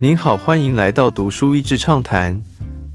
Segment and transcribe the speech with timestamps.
[0.00, 2.40] 您好，欢迎来到读书益智畅谈。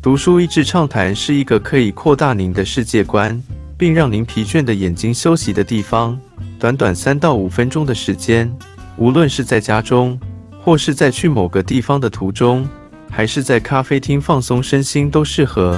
[0.02, 3.44] 读书益智畅谈是一个可以扩大您的世界观，
[3.78, 6.18] 并让您疲倦的眼睛休息的地方。
[6.58, 8.50] 短短三到五分钟的时间，
[8.96, 10.18] 无论是在家中，
[10.62, 12.66] 或是在去某个地方的途中，
[13.12, 15.78] 还是在咖啡厅放松身心，都适合。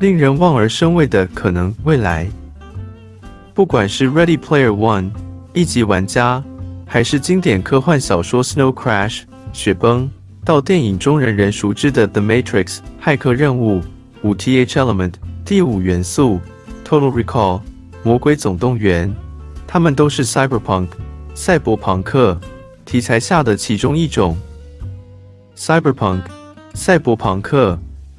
[0.00, 2.28] 令人望而生畏的可能未来，
[3.54, 5.04] 不管是《Ready Player One》
[5.54, 6.44] 一级玩家，
[6.84, 9.20] 还是经典科幻小说《Snow Crash》
[9.56, 10.06] 雪崩，
[10.44, 12.64] 到电影中人人熟知的《The Matrix》
[13.02, 13.80] 骇客任务、
[14.20, 15.14] 五 Th Element
[15.46, 16.38] 第五元素、
[16.86, 17.62] Total Recall
[18.02, 19.10] 魔鬼总动员，
[19.66, 20.88] 它们都是 Cyberpunk
[21.34, 22.38] 赛博朋克
[22.84, 24.36] 题材下的其中一种。
[25.56, 26.20] Cyberpunk
[26.74, 27.78] 赛博朋克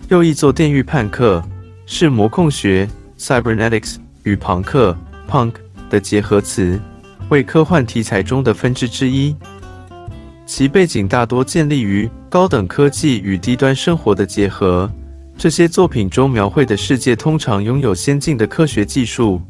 [0.10, 1.44] 又译作电狱判客。
[1.90, 2.86] 是魔控学
[3.18, 4.94] （cybernetics） 与朋克
[5.30, 5.54] （punk）
[5.90, 6.78] 的结合词，
[7.30, 9.34] 为科幻题材中的分支之一。
[10.48, 14.90] 其背景大多建立于高等科技与低端生活的结合。
[15.38, 19.42] 这些作品中描绘的世界通常拥有先进的科学技术，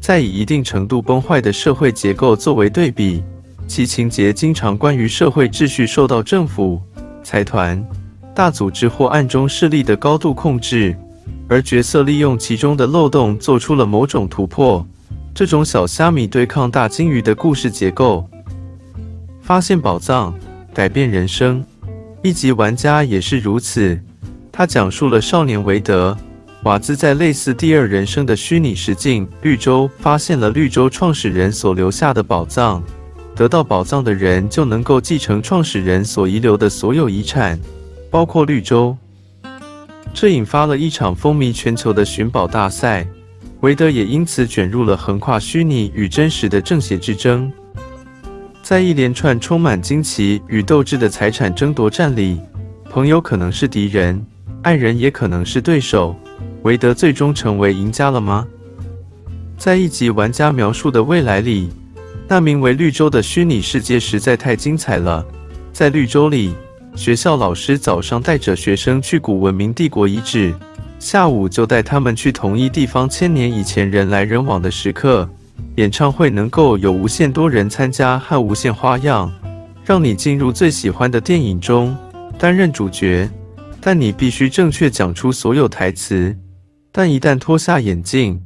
[0.00, 3.22] 在以一定程度崩坏的社会结构作为对比。
[3.66, 6.80] 其情节经常关于社会秩序受到政府、
[7.24, 7.84] 财团、
[8.32, 10.96] 大组织或暗中势力的高度控制。
[11.48, 14.86] 而角色利用其中的漏洞做出了某种突破。
[15.34, 18.26] 这种小虾米对抗大鲸鱼的故事结构，
[19.42, 20.32] 发现宝藏，
[20.74, 21.64] 改变人生。
[22.22, 23.98] 一级玩家也是如此。
[24.50, 26.12] 他讲述了少年维德·
[26.64, 32.82] 瓦兹在类似第二人生的虚拟实境绿洲发现了绿洲创始人所留下的宝藏。
[33.36, 37.58] 得到宝藏的人就能够继承创始人所遗留的所有遗产，
[38.10, 38.96] 包括绿洲。
[40.12, 43.04] 这引发了一场风靡全球的寻宝大赛，
[43.60, 47.52] 韦德也因此卷入了横跨虚拟与真实的正邪之争。
[48.64, 52.40] 在一连串充满惊奇与斗志的财产争夺战里，
[52.88, 54.24] 朋友可能是敌人，
[54.62, 56.16] 爱人也可能是对手。
[56.62, 58.46] 韦德最终成为赢家了吗？
[59.58, 61.68] 在一集玩家描述的未来里，
[62.26, 65.22] 那名为绿洲的虚拟世界实在太精彩了。
[65.70, 66.54] 在绿洲里。
[66.96, 70.54] 学校老师早上带着学生去古文明帝国遗址，
[71.00, 75.28] 下午就带他们去同一地方千年以前人来人往的时刻。
[75.76, 79.32] 演唱会能够有无限多人参加和无限花样，
[79.84, 81.96] 让你进入最喜欢的电影中
[82.38, 83.28] 担任主角。
[83.80, 86.34] 但你必须正确讲出所有台词。
[86.90, 88.40] 但一旦脱下眼镜，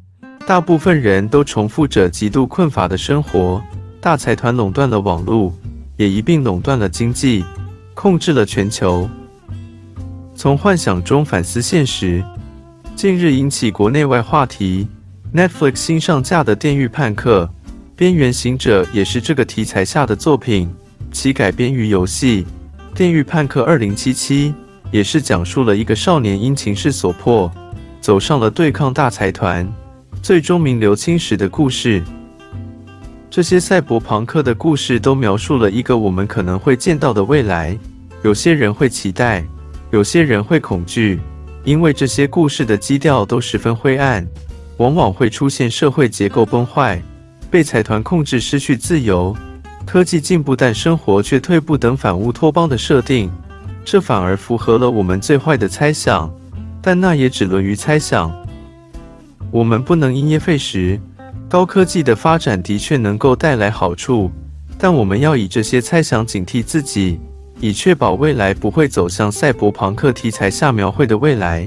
[0.47, 3.63] 大部分人都重复着极度困乏的生活。
[4.01, 5.53] 大财团垄断了网络，
[5.97, 7.45] 也一并垄断了经济。
[7.95, 9.11] 控制了全球。
[10.37, 12.23] 从幻想中反思现实，
[12.95, 14.87] 近日引起国内外话题。
[15.35, 17.49] Netflix 新上架的《电狱判客：
[17.95, 20.75] 边缘行者》也是这个题材下的作品，
[21.13, 22.47] 其改编于游戏
[22.97, 24.49] 《电狱判客二零七七》，
[24.91, 27.53] 也是讲述了一个少年因情势所迫，
[28.01, 29.71] 走上了对抗大财团，
[30.23, 32.03] 最终名留青史的故事。
[33.29, 37.79] 这些赛博朋克的故事都描述了一个我们可能会见到的未来。
[38.23, 39.45] 有些人会期待，
[39.91, 41.21] 有些人会恐惧，
[41.65, 44.27] 因为这些故事的基调都十分灰暗，
[44.79, 47.01] 往往会出现社会结构崩坏、
[47.51, 49.37] 被财团控制、失去自由、
[49.85, 53.31] 科技进步但生活却退步等反乌托邦的设定。
[53.85, 56.31] 这反而符合了我们最坏的猜想，
[56.83, 58.31] 但那也只沦于猜想。
[59.51, 61.01] 我们不能因噎废食。
[61.49, 64.31] 高科技的发展的确能够带来好处，
[64.79, 67.19] 但我们要以这些猜想警惕自己，
[67.59, 71.67] 以确保未来不会走向赛博朋克题材下描绘的未来。